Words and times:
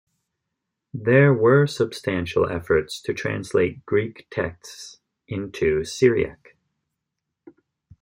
There 0.95 1.31
were 1.31 1.67
substantial 1.67 2.49
efforts 2.49 2.99
to 3.03 3.13
translate 3.13 3.85
Greek 3.85 4.25
texts 4.31 4.97
into 5.27 5.85
Syriac. 5.85 6.57